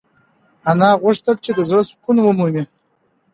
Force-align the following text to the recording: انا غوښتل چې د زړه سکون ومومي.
انا 0.71 0.89
غوښتل 1.01 1.35
چې 1.45 1.51
د 1.57 1.59
زړه 1.69 1.83
سکون 1.89 2.17
ومومي. 2.21 2.63